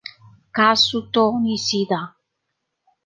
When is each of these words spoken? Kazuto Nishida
Kazuto 0.55 1.23
Nishida 1.41 1.99